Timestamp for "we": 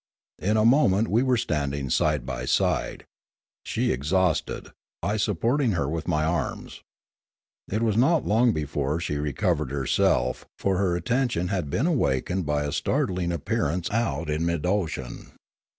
1.09-1.21